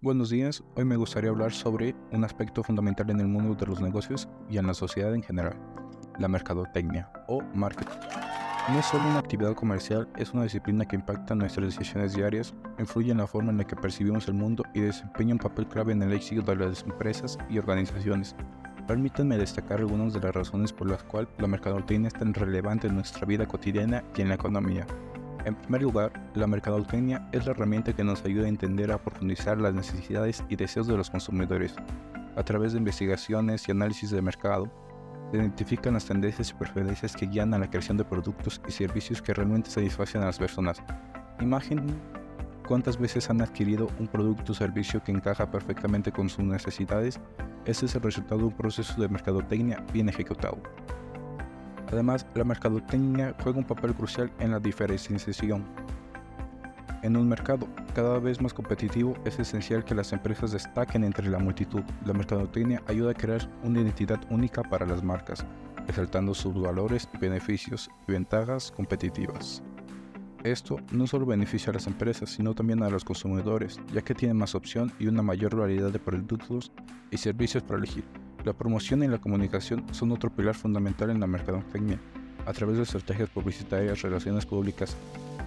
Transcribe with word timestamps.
Buenos 0.00 0.30
días, 0.30 0.62
hoy 0.76 0.84
me 0.84 0.94
gustaría 0.94 1.28
hablar 1.28 1.50
sobre 1.50 1.92
un 2.12 2.22
aspecto 2.22 2.62
fundamental 2.62 3.10
en 3.10 3.18
el 3.18 3.26
mundo 3.26 3.56
de 3.56 3.66
los 3.66 3.80
negocios 3.80 4.28
y 4.48 4.56
en 4.56 4.68
la 4.68 4.74
sociedad 4.74 5.12
en 5.12 5.24
general, 5.24 5.56
la 6.20 6.28
mercadotecnia 6.28 7.10
o 7.26 7.42
marketing. 7.52 7.98
No 8.68 8.78
es 8.78 8.86
solo 8.86 9.08
una 9.08 9.18
actividad 9.18 9.56
comercial, 9.56 10.08
es 10.16 10.32
una 10.32 10.44
disciplina 10.44 10.86
que 10.86 10.94
impacta 10.94 11.34
nuestras 11.34 11.74
decisiones 11.74 12.14
diarias, 12.14 12.54
influye 12.78 13.10
en 13.10 13.18
la 13.18 13.26
forma 13.26 13.50
en 13.50 13.58
la 13.58 13.64
que 13.64 13.74
percibimos 13.74 14.28
el 14.28 14.34
mundo 14.34 14.62
y 14.72 14.82
desempeña 14.82 15.32
un 15.32 15.40
papel 15.40 15.66
clave 15.66 15.94
en 15.94 16.02
el 16.04 16.12
éxito 16.12 16.42
de 16.42 16.64
las 16.64 16.84
empresas 16.84 17.36
y 17.50 17.58
organizaciones. 17.58 18.36
Permítanme 18.86 19.36
destacar 19.36 19.80
algunas 19.80 20.14
de 20.14 20.20
las 20.20 20.32
razones 20.32 20.72
por 20.72 20.88
las 20.88 21.02
cuales 21.02 21.28
la 21.38 21.48
mercadotecnia 21.48 22.06
es 22.06 22.14
tan 22.14 22.34
relevante 22.34 22.86
en 22.86 22.94
nuestra 22.94 23.26
vida 23.26 23.48
cotidiana 23.48 24.04
y 24.16 24.20
en 24.20 24.28
la 24.28 24.36
economía. 24.36 24.86
En 25.48 25.54
primer 25.54 25.80
lugar, 25.80 26.12
la 26.34 26.46
mercadotecnia 26.46 27.26
es 27.32 27.46
la 27.46 27.52
herramienta 27.52 27.94
que 27.94 28.04
nos 28.04 28.22
ayuda 28.22 28.44
a 28.44 28.50
entender 28.50 28.92
a 28.92 28.98
profundizar 28.98 29.58
las 29.58 29.72
necesidades 29.72 30.44
y 30.50 30.56
deseos 30.56 30.86
de 30.86 30.94
los 30.94 31.08
consumidores. 31.08 31.74
A 32.36 32.42
través 32.42 32.72
de 32.72 32.78
investigaciones 32.78 33.66
y 33.66 33.70
análisis 33.70 34.10
de 34.10 34.20
mercado, 34.20 34.70
se 35.30 35.38
identifican 35.38 35.94
las 35.94 36.04
tendencias 36.04 36.50
y 36.50 36.52
preferencias 36.52 37.16
que 37.16 37.24
guían 37.24 37.54
a 37.54 37.58
la 37.58 37.70
creación 37.70 37.96
de 37.96 38.04
productos 38.04 38.60
y 38.68 38.72
servicios 38.72 39.22
que 39.22 39.32
realmente 39.32 39.70
satisfacen 39.70 40.20
a 40.20 40.26
las 40.26 40.38
personas. 40.38 40.82
Imaginen 41.40 41.98
cuántas 42.66 42.98
veces 42.98 43.30
han 43.30 43.40
adquirido 43.40 43.88
un 43.98 44.06
producto 44.06 44.52
o 44.52 44.54
servicio 44.54 45.02
que 45.02 45.12
encaja 45.12 45.50
perfectamente 45.50 46.12
con 46.12 46.28
sus 46.28 46.44
necesidades. 46.44 47.18
Este 47.64 47.86
es 47.86 47.94
el 47.94 48.02
resultado 48.02 48.40
de 48.40 48.46
un 48.48 48.52
proceso 48.52 49.00
de 49.00 49.08
mercadotecnia 49.08 49.82
bien 49.94 50.10
ejecutado. 50.10 50.58
Además, 51.90 52.26
la 52.34 52.44
mercadotecnia 52.44 53.34
juega 53.42 53.58
un 53.58 53.64
papel 53.64 53.94
crucial 53.94 54.30
en 54.38 54.50
la 54.50 54.60
diferenciación. 54.60 55.64
En 57.02 57.16
un 57.16 57.28
mercado 57.28 57.68
cada 57.94 58.18
vez 58.18 58.40
más 58.40 58.52
competitivo 58.52 59.14
es 59.24 59.38
esencial 59.38 59.84
que 59.84 59.94
las 59.94 60.12
empresas 60.12 60.52
destaquen 60.52 61.04
entre 61.04 61.28
la 61.28 61.38
multitud. 61.38 61.82
La 62.04 62.12
mercadotecnia 62.12 62.82
ayuda 62.86 63.12
a 63.12 63.14
crear 63.14 63.48
una 63.62 63.80
identidad 63.80 64.20
única 64.30 64.62
para 64.62 64.84
las 64.84 65.02
marcas, 65.02 65.44
resaltando 65.86 66.34
sus 66.34 66.54
valores, 66.60 67.08
beneficios 67.20 67.88
y 68.06 68.12
ventajas 68.12 68.72
competitivas. 68.72 69.62
Esto 70.44 70.78
no 70.92 71.06
solo 71.06 71.26
beneficia 71.26 71.70
a 71.70 71.74
las 71.74 71.86
empresas, 71.86 72.30
sino 72.30 72.54
también 72.54 72.82
a 72.82 72.90
los 72.90 73.04
consumidores, 73.04 73.80
ya 73.92 74.02
que 74.02 74.14
tienen 74.14 74.36
más 74.36 74.54
opción 74.54 74.92
y 74.98 75.06
una 75.06 75.22
mayor 75.22 75.56
variedad 75.56 75.90
de 75.90 75.98
productos 75.98 76.70
y 77.10 77.16
servicios 77.16 77.62
para 77.62 77.78
elegir. 77.78 78.04
La 78.44 78.52
promoción 78.52 79.02
y 79.02 79.08
la 79.08 79.18
comunicación 79.18 79.84
son 79.92 80.12
otro 80.12 80.30
pilar 80.30 80.54
fundamental 80.54 81.10
en 81.10 81.20
la 81.20 81.26
mercadotecnia. 81.26 81.98
A 82.46 82.52
través 82.52 82.76
de 82.76 82.84
estrategias 82.84 83.28
publicitarias, 83.28 84.00
relaciones 84.02 84.46
públicas 84.46 84.96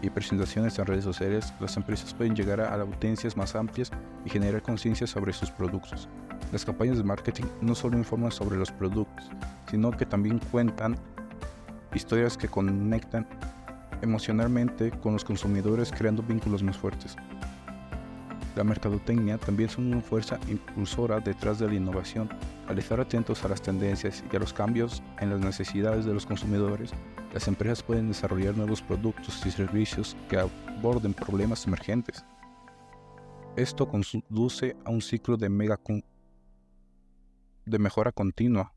y 0.01 0.09
presentaciones 0.09 0.77
en 0.77 0.85
redes 0.85 1.03
sociales, 1.03 1.53
las 1.59 1.77
empresas 1.77 2.13
pueden 2.13 2.35
llegar 2.35 2.59
a 2.59 2.73
audiencias 2.73 3.37
más 3.37 3.55
amplias 3.55 3.91
y 4.25 4.29
generar 4.29 4.61
conciencia 4.61 5.07
sobre 5.07 5.31
sus 5.31 5.49
productos. 5.49 6.09
Las 6.51 6.65
campañas 6.65 6.97
de 6.97 7.03
marketing 7.03 7.45
no 7.61 7.75
solo 7.75 7.97
informan 7.97 8.31
sobre 8.31 8.57
los 8.57 8.71
productos, 8.71 9.29
sino 9.69 9.91
que 9.91 10.05
también 10.05 10.39
cuentan 10.51 10.97
historias 11.93 12.37
que 12.37 12.49
conectan 12.49 13.27
emocionalmente 14.01 14.91
con 14.91 15.13
los 15.13 15.23
consumidores 15.23 15.91
creando 15.91 16.23
vínculos 16.23 16.61
más 16.61 16.77
fuertes. 16.77 17.15
La 18.55 18.65
mercadotecnia 18.65 19.37
también 19.37 19.69
es 19.69 19.77
una 19.77 20.01
fuerza 20.01 20.37
impulsora 20.49 21.21
detrás 21.21 21.59
de 21.59 21.67
la 21.67 21.75
innovación. 21.75 22.29
Al 22.67 22.77
estar 22.79 22.99
atentos 22.99 23.43
a 23.45 23.47
las 23.47 23.61
tendencias 23.61 24.23
y 24.31 24.35
a 24.35 24.39
los 24.39 24.51
cambios 24.51 25.01
en 25.19 25.29
las 25.29 25.39
necesidades 25.39 26.05
de 26.05 26.13
los 26.13 26.25
consumidores, 26.25 26.91
las 27.33 27.47
empresas 27.47 27.81
pueden 27.81 28.09
desarrollar 28.09 28.57
nuevos 28.57 28.81
productos 28.81 29.45
y 29.45 29.51
servicios 29.51 30.17
que 30.29 30.37
aborden 30.37 31.13
problemas 31.13 31.65
emergentes. 31.65 32.25
Esto 33.55 33.87
conduce 33.87 34.75
a 34.83 34.89
un 34.89 35.01
ciclo 35.01 35.37
de, 35.37 35.49
mega 35.49 35.79
mejora 37.65 38.11
continua 38.11 38.73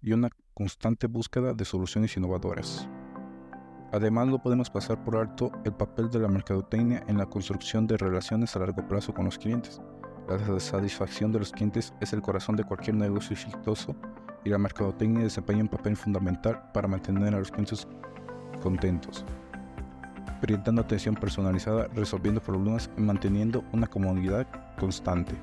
y 0.00 0.12
una 0.12 0.30
constante 0.54 1.06
búsqueda 1.06 1.52
de 1.52 1.64
soluciones 1.66 2.16
innovadoras. 2.16 2.88
Además, 3.92 4.28
no 4.28 4.40
podemos 4.40 4.70
pasar 4.70 5.02
por 5.02 5.16
alto 5.16 5.50
el 5.64 5.72
papel 5.72 6.10
de 6.10 6.20
la 6.20 6.28
mercadotecnia 6.28 7.02
en 7.08 7.18
la 7.18 7.26
construcción 7.26 7.86
de 7.86 7.96
relaciones 7.96 8.54
a 8.54 8.60
largo 8.60 8.86
plazo 8.86 9.12
con 9.12 9.24
los 9.24 9.36
clientes. 9.36 9.80
La 10.28 10.60
satisfacción 10.60 11.32
de 11.32 11.40
los 11.40 11.50
clientes 11.50 11.92
es 12.00 12.12
el 12.12 12.22
corazón 12.22 12.54
de 12.54 12.62
cualquier 12.62 12.94
negocio 12.94 13.34
exitoso 13.34 13.96
y 14.44 14.50
la 14.50 14.58
mercadotecnia 14.58 15.24
desempeña 15.24 15.62
un 15.62 15.68
papel 15.68 15.96
fundamental 15.96 16.70
para 16.72 16.86
mantener 16.86 17.34
a 17.34 17.40
los 17.40 17.50
clientes 17.50 17.88
contentos, 18.62 19.24
brindando 20.40 20.82
atención 20.82 21.16
personalizada, 21.16 21.88
resolviendo 21.88 22.40
problemas 22.40 22.88
y 22.96 23.00
manteniendo 23.00 23.64
una 23.72 23.88
comunidad 23.88 24.46
constante. 24.78 25.34